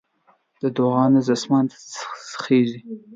[0.61, 1.77] د دعا غږ اسمان ته
[2.43, 2.79] خېژي